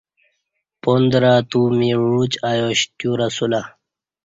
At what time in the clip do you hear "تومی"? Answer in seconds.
1.49-1.89